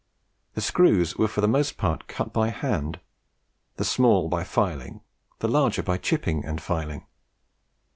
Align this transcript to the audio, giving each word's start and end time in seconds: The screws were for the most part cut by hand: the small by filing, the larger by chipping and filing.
The 0.55 0.61
screws 0.61 1.15
were 1.17 1.27
for 1.27 1.41
the 1.41 1.47
most 1.47 1.77
part 1.77 2.07
cut 2.07 2.33
by 2.33 2.47
hand: 2.49 2.99
the 3.75 3.85
small 3.85 4.29
by 4.29 4.43
filing, 4.43 5.01
the 5.37 5.47
larger 5.47 5.83
by 5.83 5.99
chipping 5.99 6.43
and 6.43 6.59
filing. 6.59 7.05